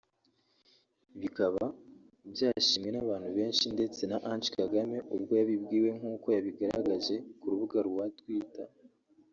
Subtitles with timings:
[1.21, 1.63] bikaba
[2.33, 8.67] byashimwe n’abantu benshi ndetse na Ange Kagame ubwe yabibwiwe nk’uko yabigaragaje ku rubuga rwa twitter